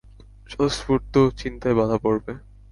স্বতঃস্ফূর্ত 0.49 1.13
চিন্তায় 1.41 1.75
বাধা 1.79 1.97
পড়বে। 1.97 2.31